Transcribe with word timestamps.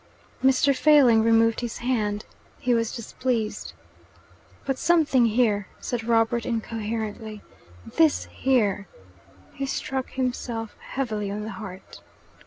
Mr. 0.43 0.75
Failing 0.75 1.21
removed 1.21 1.59
his 1.59 1.77
hand. 1.77 2.25
He 2.57 2.73
was 2.73 2.95
displeased. 2.95 3.73
"But 4.65 4.79
something 4.79 5.27
here," 5.27 5.67
said 5.79 6.03
Robert 6.05 6.43
incoherently. 6.43 7.43
"This 7.85 8.25
here." 8.31 8.87
He 9.53 9.67
struck 9.67 10.09
himself 10.09 10.75
heavily 10.79 11.29
on 11.29 11.43
the 11.43 11.51
heart. 11.51 12.01